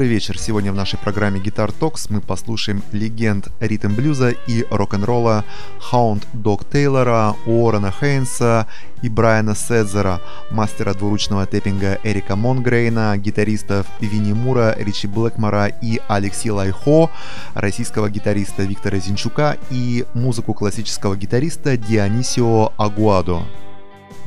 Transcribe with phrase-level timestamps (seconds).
[0.00, 0.38] Добрый вечер.
[0.38, 5.44] Сегодня в нашей программе Guitar Talks мы послушаем легенд ритм блюза и рок-н-ролла
[5.92, 8.66] Hound Dog Тейлора, Уоррена Хейнса
[9.02, 16.48] и Брайана Сетцера, мастера двуручного тэппинга Эрика Монгрейна, гитаристов Винни Мура, Ричи Блэкмора и Алекси
[16.48, 17.10] Лайхо,
[17.52, 23.42] российского гитариста Виктора Зинчука и музыку классического гитариста Дионисио Агуадо.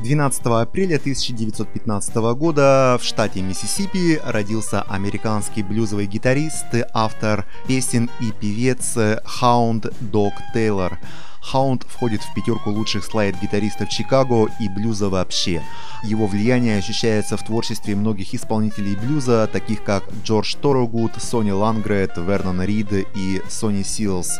[0.04, 8.98] 12 апреля 1915 года в штате Миссисипи родился американский блюзовый гитарист, автор песен и певец
[9.24, 10.98] Хаунд Дог Тейлор.
[11.40, 15.62] Хаунд входит в пятерку лучших слайд-гитаристов Чикаго и блюза вообще.
[16.02, 22.60] Его влияние ощущается в творчестве многих исполнителей блюза, таких как Джордж Торогуд, Сони Лангрет, Вернон
[22.60, 24.38] Рид и Сони Силс.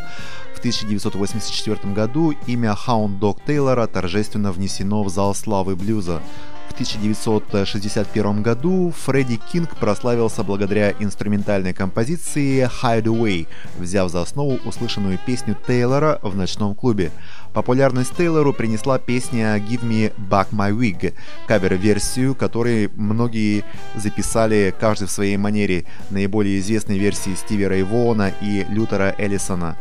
[0.64, 6.22] 1984 году имя Hound Dog Тейлора торжественно внесено в зал славы блюза.
[6.70, 13.46] В 1961 году Фредди Кинг прославился благодаря инструментальной композиции Hideaway,
[13.78, 17.12] взяв за основу услышанную песню Тейлора в ночном клубе.
[17.52, 21.12] Популярность Тейлору принесла песня Give Me Back My Wig,
[21.46, 28.64] кавер-версию, которой многие записали каждый в своей манере, наиболее известной версии Стиви Рэй Вона и
[28.70, 29.76] Лютера Эллисона.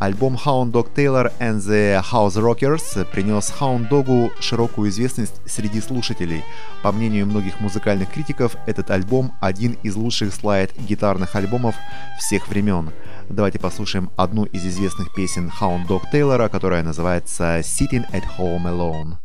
[0.00, 6.42] Альбом Hound Dog Taylor and the House Rockers принес Hound Dog'у широкую известность среди слушателей.
[6.82, 11.74] По мнению многих музыкальных критиков, этот альбом один из лучших слайд-гитарных альбомов
[12.18, 12.92] всех времен.
[13.28, 19.18] Давайте послушаем одну из известных песен Hound Dog Taylor, которая называется Sitting at Home Alone.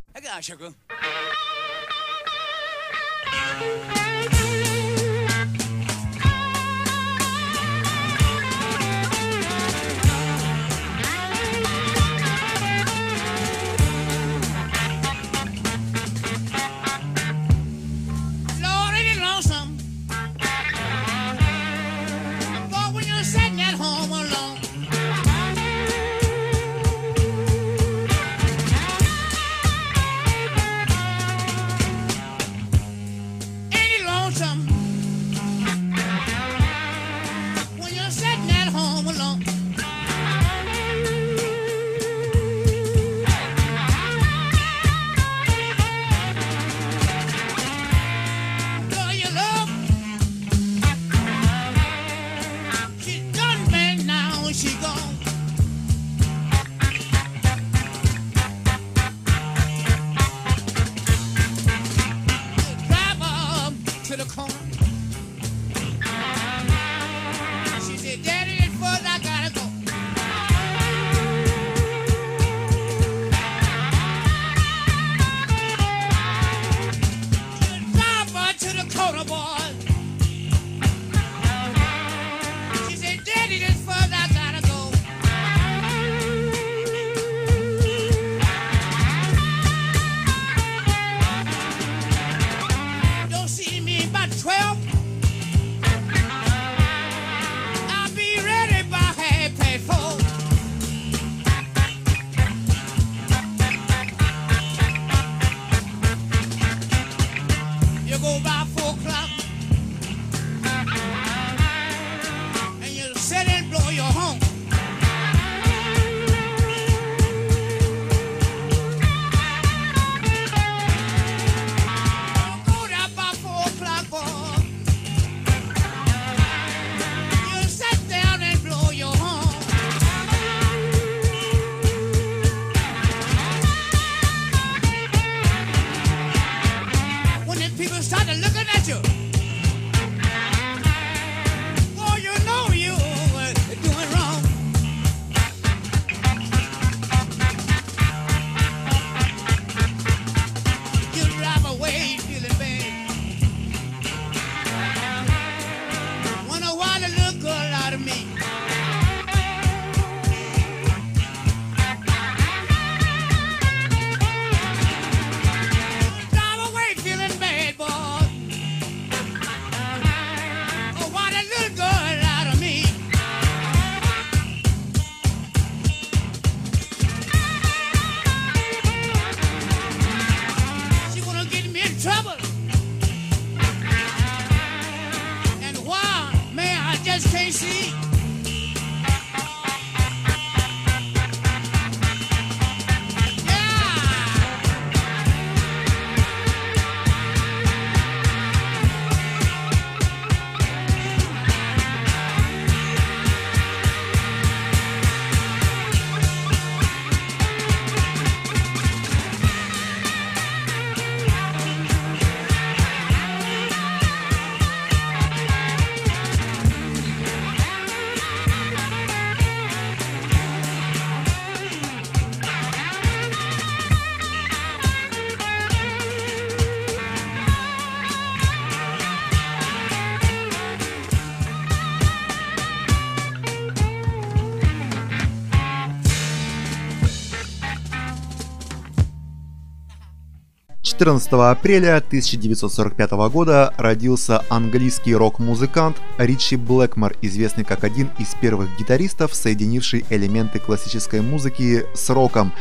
[241.06, 249.36] 14 апреля 1945 года родился английский рок-музыкант Ричи Блэкмор, известный как один из первых гитаристов,
[249.36, 252.54] соединивший элементы классической музыки с роком,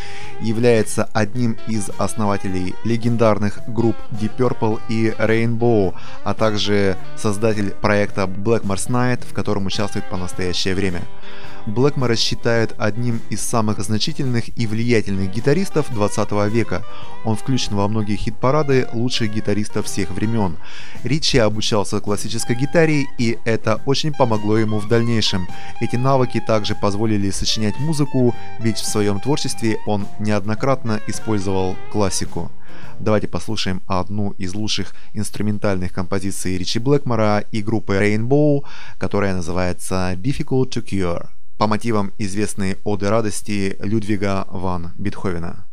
[0.42, 8.90] является одним из основателей легендарных групп Deep Purple и Rainbow, а также создатель проекта Blackmore's
[8.90, 11.00] Night, в котором участвует по настоящее время.
[11.66, 16.84] Блэкмора считают одним из самых значительных и влиятельных гитаристов 20 века.
[17.24, 20.56] Он включен во многие хит-парады лучших гитаристов всех времен.
[21.04, 25.48] Ричи обучался классической гитаре, и это очень помогло ему в дальнейшем.
[25.80, 32.50] Эти навыки также позволили сочинять музыку, ведь в своем творчестве он неоднократно использовал классику.
[33.00, 38.64] Давайте послушаем одну из лучших инструментальных композиций Ричи Блэкмора и группы Rainbow,
[38.98, 41.28] которая называется Difficult to Cure
[41.58, 45.66] по мотивам известной оды радости Людвига ван Бетховена.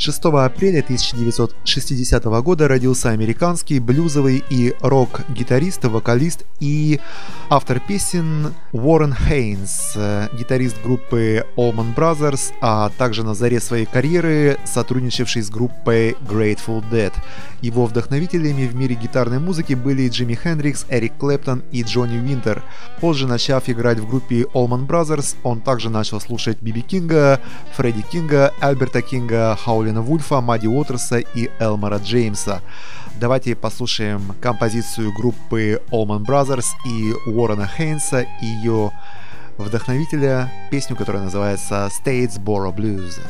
[0.00, 6.98] 6 апреля 1960 года родился американский блюзовый и рок-гитарист, вокалист и
[7.50, 9.94] автор песен Уоррен Хейнс,
[10.38, 17.12] гитарист группы Allman Brothers, а также на заре своей карьеры сотрудничавший с группой Grateful Dead.
[17.62, 22.62] Его вдохновителями в мире гитарной музыки были Джимми Хендрикс, Эрик Клэптон и Джонни Винтер.
[23.00, 27.40] Позже, начав играть в группе Allman Brothers, он также начал слушать Биби Кинга,
[27.76, 32.62] Фредди Кинга, Альберта Кинга, Хаулина Вульфа, Мадди Уотерса и Элмора Джеймса.
[33.20, 38.92] Давайте послушаем композицию группы Allman Brothers и Уоррена Хейнса и ее
[39.58, 43.20] вдохновителя, песню, которая называется Statesboro Blues.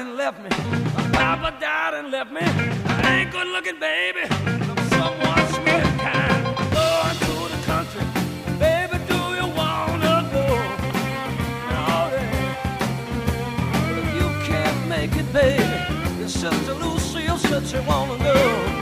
[0.00, 0.48] and left me.
[1.12, 2.40] Papa died and left me.
[2.42, 4.22] I ain't good looking, baby.
[4.22, 5.10] I'm.
[6.78, 8.04] Going to the country.
[8.58, 10.46] Baby, do you wanna go?
[11.72, 12.10] No,
[13.98, 18.79] if you can't make it, baby, sister Lucille said she wanna go.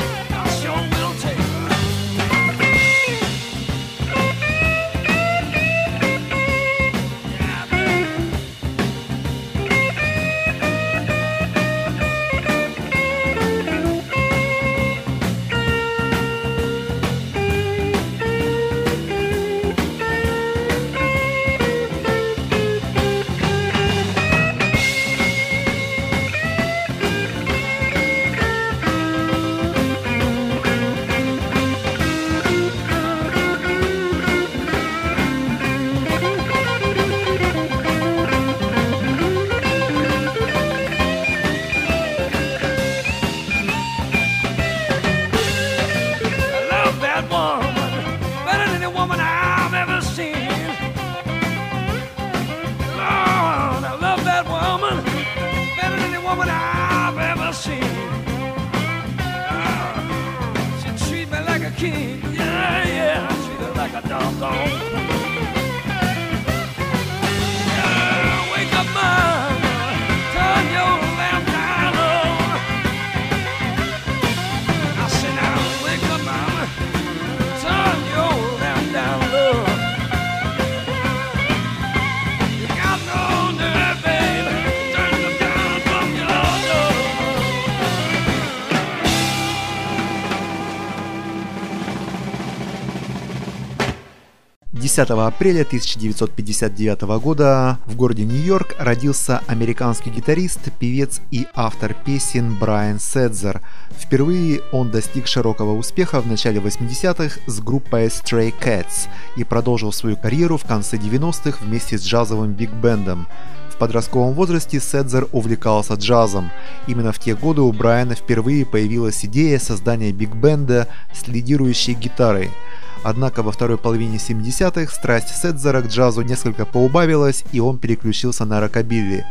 [94.98, 102.98] 10 апреля 1959 года в городе Нью-Йорк родился американский гитарист, певец и автор песен Брайан
[102.98, 103.60] Седзер.
[103.96, 109.06] Впервые он достиг широкого успеха в начале 80-х с группой Stray Cats
[109.36, 113.28] и продолжил свою карьеру в конце 90-х вместе с джазовым биг-бендом.
[113.70, 116.50] В подростковом возрасте Седзер увлекался джазом.
[116.88, 122.50] Именно в те годы у Брайана впервые появилась идея создания биг-бенда с лидирующей гитарой–
[123.04, 128.60] Однако во второй половине 70-х страсть Седзера к джазу несколько поубавилась, и он переключился на
[128.60, 129.24] рокобилли.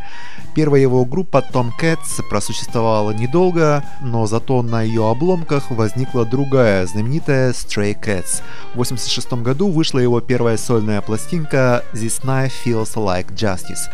[0.55, 7.51] Первая его группа Tom Cats просуществовала недолго, но зато на ее обломках возникла другая, знаменитая
[7.51, 8.41] Stray Cats.
[8.73, 13.91] В 1986 году вышла его первая сольная пластинка This Night Feels Like Justice.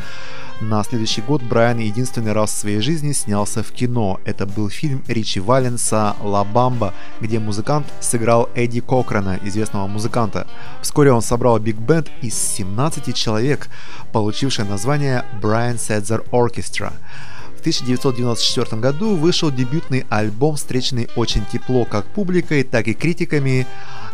[0.70, 4.22] На следующий год Брайан единственный раз в своей жизни снялся в кино.
[4.24, 10.48] Это был фильм Ричи Валенса «Ла Бамба», где музыкант сыграл Эдди Кокрана, известного музыканта.
[10.82, 13.68] Вскоре он собрал биг-бенд из 17 человек,
[14.14, 16.94] получивший название Brian Setzer Orchestra.
[17.64, 23.66] В 1994 году вышел дебютный альбом, встреченный очень тепло как публикой, так и критиками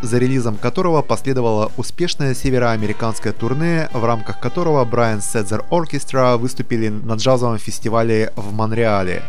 [0.03, 7.13] за релизом которого последовало успешное североамериканское турне, в рамках которого Брайан Седзер Оркестра выступили на
[7.13, 9.23] джазовом фестивале в Монреале.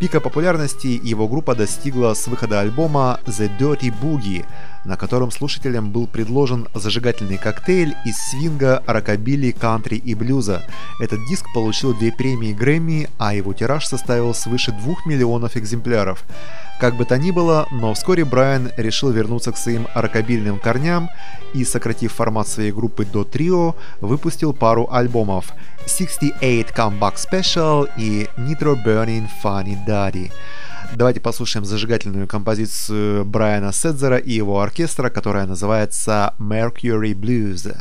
[0.00, 4.46] Пика популярности его группа достигла с выхода альбома The Dirty Boogie,
[4.84, 10.62] на котором слушателям был предложен зажигательный коктейль из свинга, рокобили, кантри и блюза.
[11.00, 16.24] Этот диск получил две премии Грэмми, а его тираж составил свыше двух миллионов экземпляров.
[16.80, 21.08] Как бы то ни было, но вскоре Брайан решил вернуться к своим рокобильным корням
[21.54, 25.52] и, сократив формат своей группы до трио, выпустил пару альбомов
[25.86, 30.32] 68 Comeback Special и Nitro Burning Funny Daddy.
[30.92, 37.74] Давайте послушаем зажигательную композицию Брайана Седзера и его оркестра, которая называется Mercury Blues.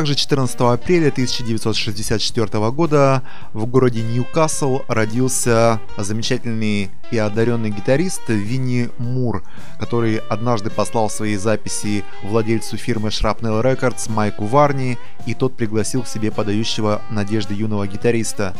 [0.00, 9.44] Также 14 апреля 1964 года в городе Ньюкасл родился замечательный и одаренный гитарист Винни Мур,
[9.78, 16.08] который однажды послал свои записи владельцу фирмы Shrapnel Records Майку Варни, и тот пригласил к
[16.08, 18.54] себе подающего надежды юного гитариста.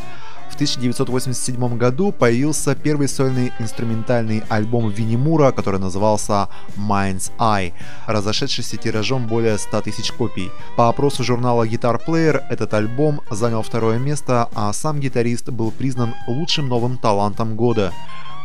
[0.60, 7.72] В 1987 году появился первый сольный инструментальный альбом Винни Мура, который назывался Mind's Eye,
[8.06, 10.50] разошедшийся тиражом более 100 тысяч копий.
[10.76, 16.14] По опросу журнала Guitar Player этот альбом занял второе место, а сам гитарист был признан
[16.28, 17.90] лучшим новым талантом года.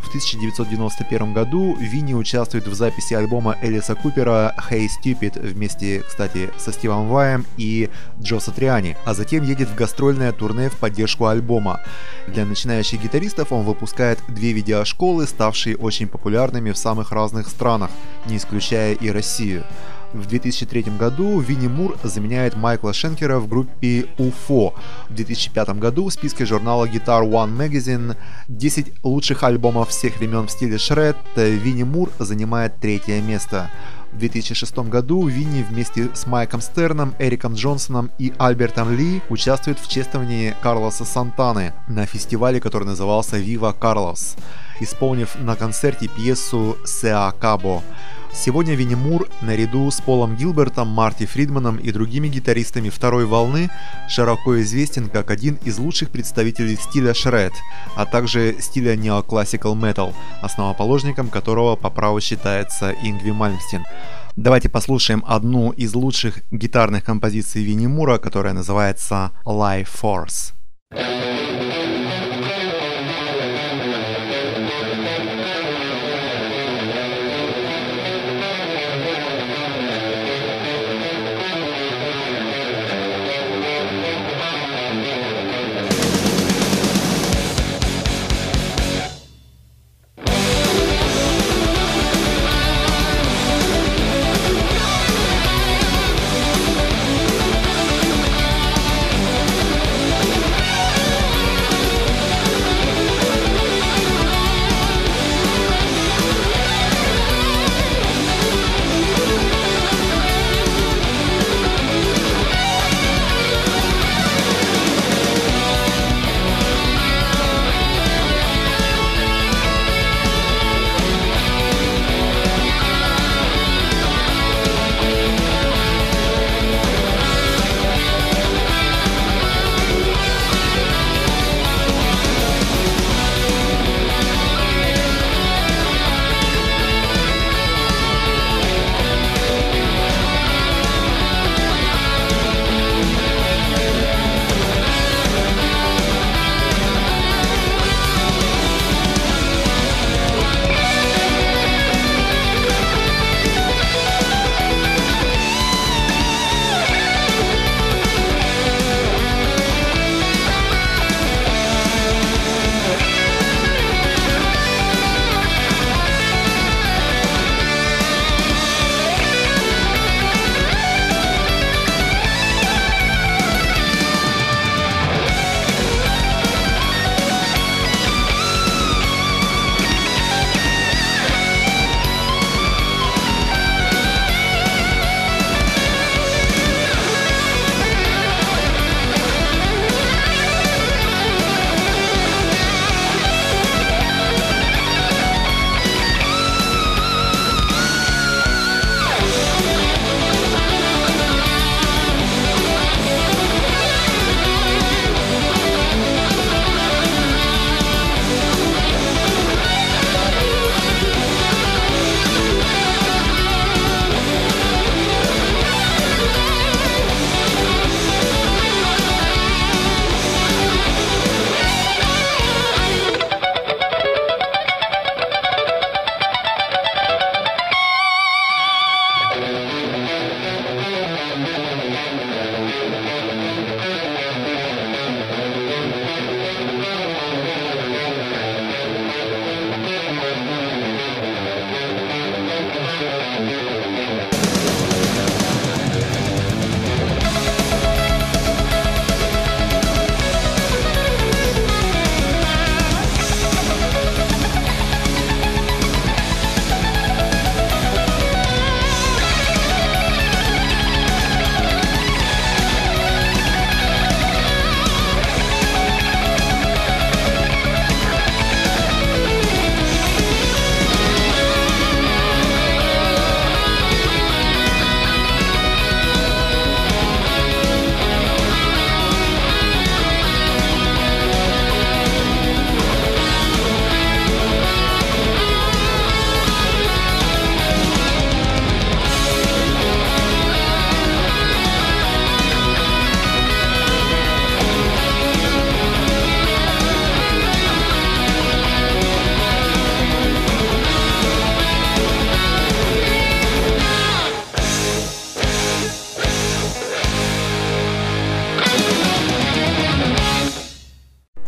[0.06, 6.72] В 1991 году Винни участвует в записи альбома Элиса Купера «Hey Stupid» вместе, кстати, со
[6.72, 7.90] Стивом Ваем и
[8.22, 11.82] Джо Сатриани, а затем едет в гастрольное турне в поддержку альбома.
[12.28, 17.90] Для начинающих гитаристов он выпускает две видеошколы, ставшие очень популярными в самых разных странах,
[18.28, 19.64] не исключая и Россию.
[20.16, 24.74] В 2003 году Винни Мур заменяет Майкла Шенкера в группе UFO.
[25.10, 28.16] В 2005 году в списке журнала Guitar One Magazine
[28.48, 33.70] 10 лучших альбомов всех времен в стиле шред Винни Мур занимает третье место.
[34.14, 39.90] В 2006 году Винни вместе с Майком Стерном, Эриком Джонсоном и Альбертом Ли участвует в
[39.90, 44.38] чествовании Карлоса Сантаны на фестивале, который назывался Viva Carlos,
[44.80, 47.84] исполнив на концерте пьесу «Сеа Кабо».
[48.38, 53.70] Сегодня Винни Мур, наряду с Полом Гилбертом, Марти Фридманом и другими гитаристами второй волны,
[54.10, 57.54] широко известен как один из лучших представителей стиля шред,
[57.96, 63.86] а также стиля неоклассикал метал, основоположником которого по праву считается Ингви Мальмстин.
[64.36, 70.52] Давайте послушаем одну из лучших гитарных композиций Винни Мура, которая называется Life Force.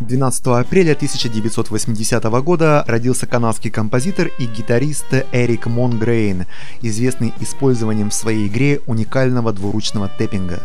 [0.08, 6.46] 12 апреля 1980 года родился канадский композитор и гитарист Эрик Монгрейн,
[6.82, 10.62] известный использованием в своей игре уникального двуручного тэппинга.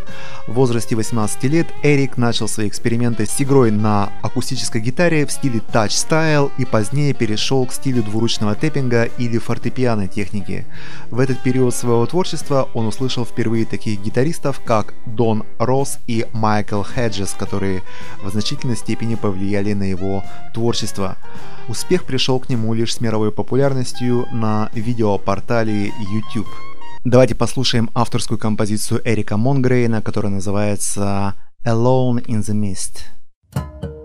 [0.46, 5.60] В возрасте 18 лет Эрик начал свои эксперименты с игрой на акустической гитаре в стиле
[5.72, 10.66] Touch Style и позднее перешел к стилю двуручного тэппинга или фортепиано техники.
[11.10, 16.82] В этот период своего творчества он услышал впервые таких гитаристов, как Дон Росс и Майкл
[16.84, 17.82] Хеджес, которые
[18.22, 19.31] в значительной степени повлияли
[19.74, 20.22] на его
[20.54, 21.16] творчество.
[21.68, 26.48] Успех пришел к нему лишь с мировой популярностью на видеопортале YouTube.
[27.04, 34.01] Давайте послушаем авторскую композицию Эрика Монгрейна, которая называется Alone in the Mist.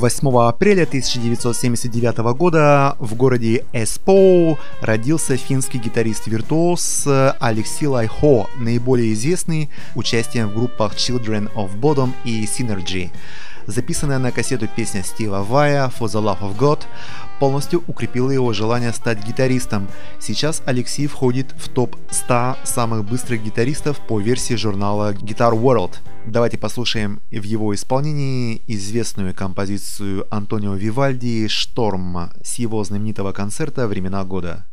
[0.00, 7.06] 8 апреля 1979 года в городе Эспоу родился финский гитарист-виртуоз
[7.38, 13.10] Алексей Лайхо, наиболее известный участием в группах Children of Bodom и Synergy.
[13.70, 16.80] Записанная на кассету песня Стива Вая «For the Love of God»
[17.38, 19.86] полностью укрепила его желание стать гитаристом.
[20.18, 25.98] Сейчас Алексей входит в топ-100 самых быстрых гитаристов по версии журнала Guitar World.
[26.26, 34.24] Давайте послушаем в его исполнении известную композицию Антонио Вивальди «Шторм» с его знаменитого концерта «Времена
[34.24, 34.66] года».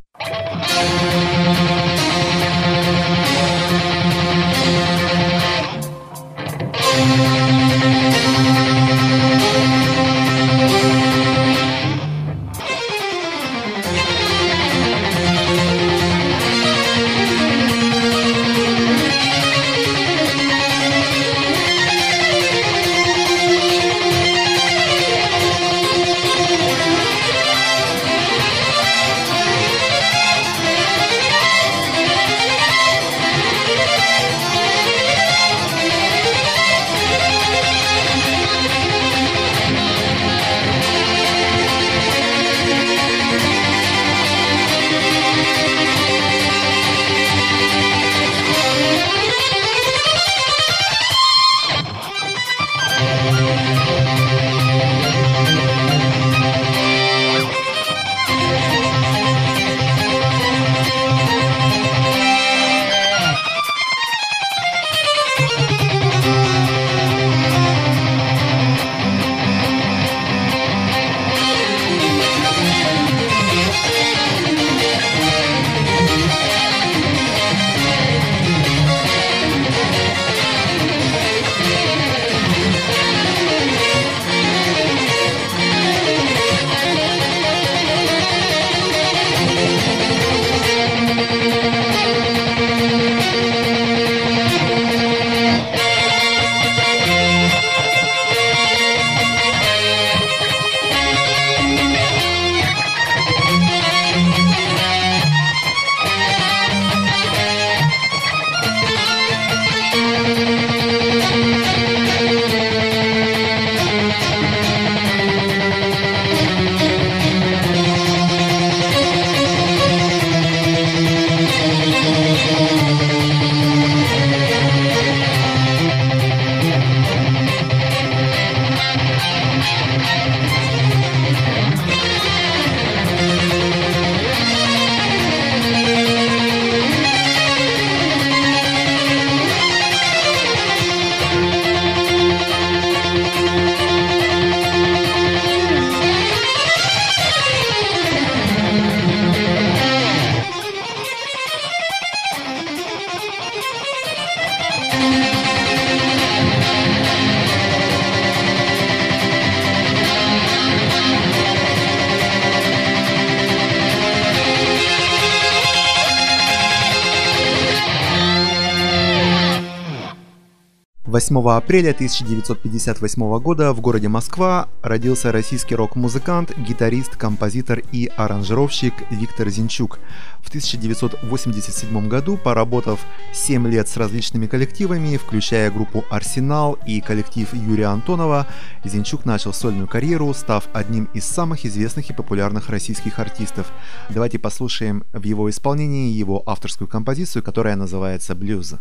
[171.17, 179.97] Апреля 1958 года в городе Москва родился российский рок-музыкант, гитарист, композитор и аранжировщик Виктор Зинчук.
[180.43, 182.99] В 1987 году, поработав
[183.33, 188.45] 7 лет с различными коллективами, включая группу «Арсенал» и коллектив Юрия Антонова,
[188.83, 193.71] Зинчук начал сольную карьеру, став одним из самых известных и популярных российских артистов.
[194.09, 198.75] Давайте послушаем в его исполнении его авторскую композицию, которая называется «Блюз».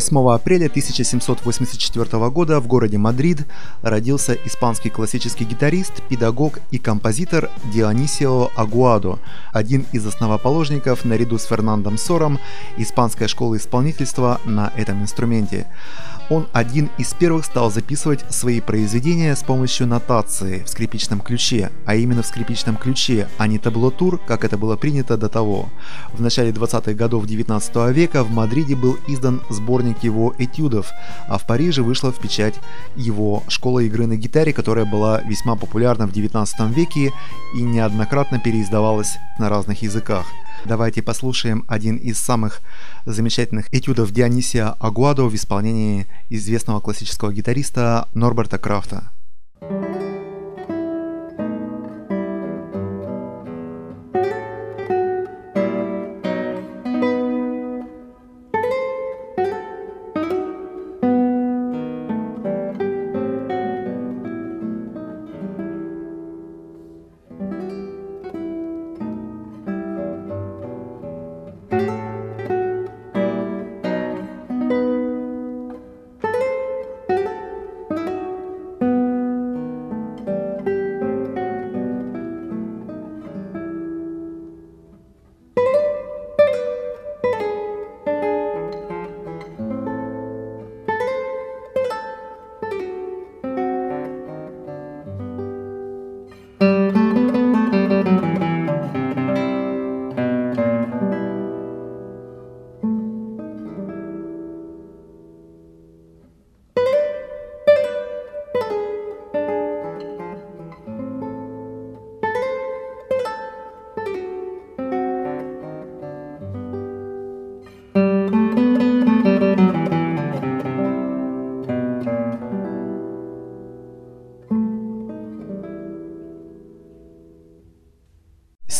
[0.00, 3.46] 8 апреля 1784 года в городе Мадрид
[3.82, 9.18] родился испанский классический гитарист, педагог и композитор Дионисио Агуадо,
[9.52, 12.38] один из основоположников наряду с Фернандом Сором
[12.78, 15.66] испанской школы исполнительства на этом инструменте.
[16.30, 21.96] Он один из первых стал записывать свои произведения с помощью нотации в скрипичном ключе, а
[21.96, 25.68] именно в скрипичном ключе, а не табулатур, как это было принято до того.
[26.12, 29.42] В начале 20-х годов 19 века в Мадриде был издан
[29.90, 30.92] сборник его этюдов,
[31.28, 32.54] а в Париже вышла в печать
[32.96, 37.12] его школа игры на гитаре, которая была весьма популярна в 19 веке
[37.54, 40.26] и неоднократно переиздавалась на разных языках.
[40.66, 42.60] Давайте послушаем один из самых
[43.06, 49.10] замечательных этюдов Дионисия Агуадо в исполнении известного классического гитариста Норберта Крафта.
[49.62, 50.09] thank you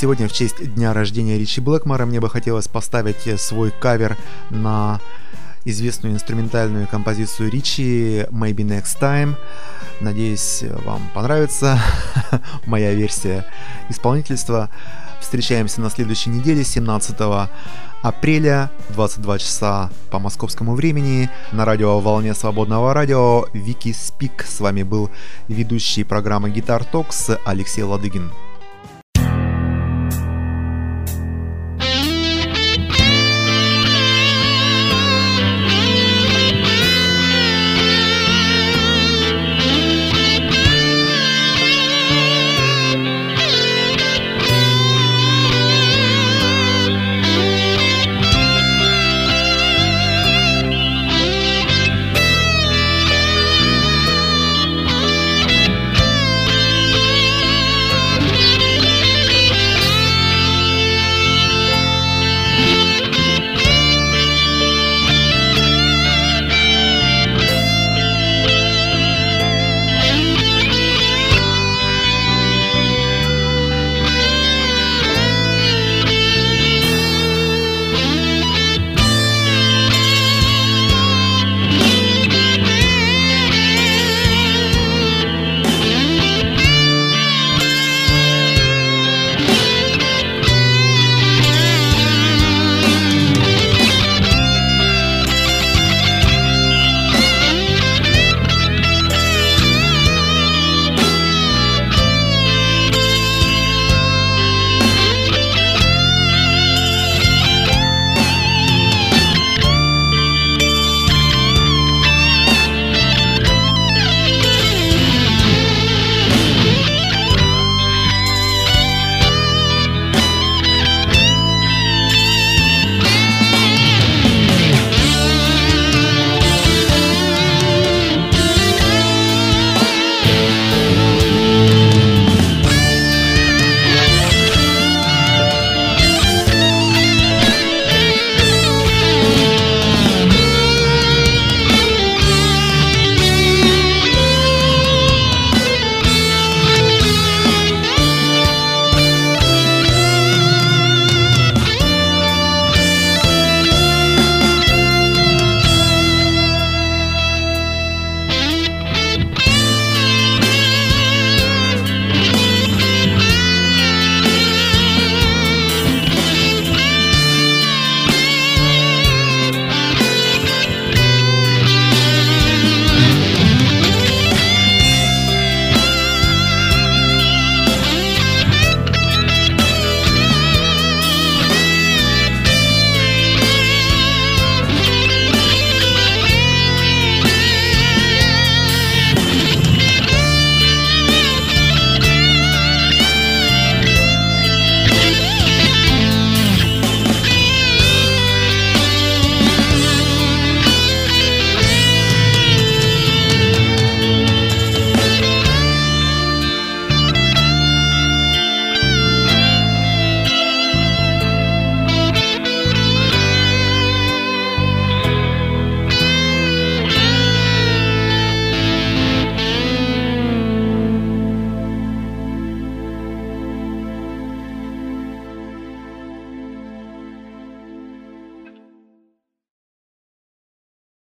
[0.00, 4.16] Сегодня в честь дня рождения Ричи Блэкмора мне бы хотелось поставить свой кавер
[4.48, 4.98] на
[5.66, 9.36] известную инструментальную композицию Ричи «Maybe Next Time».
[10.00, 11.78] Надеюсь, вам понравится
[12.64, 13.44] моя версия
[13.90, 14.70] исполнительства.
[15.20, 17.16] Встречаемся на следующей неделе, 17
[18.00, 24.46] апреля, 22 часа по московскому времени, на радио «Волне свободного радио» Вики Спик.
[24.48, 25.10] С вами был
[25.48, 28.30] ведущий программы «Гитар Токс» Алексей Ладыгин.